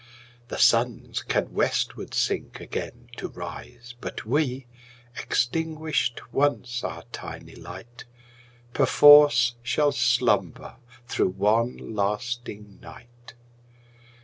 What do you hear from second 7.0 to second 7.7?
tiny